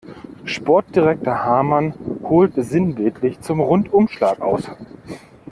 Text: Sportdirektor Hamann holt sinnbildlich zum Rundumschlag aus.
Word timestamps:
Sportdirektor 0.45 1.43
Hamann 1.45 1.93
holt 2.23 2.53
sinnbildlich 2.55 3.39
zum 3.41 3.59
Rundumschlag 3.59 4.39
aus. 4.41 4.63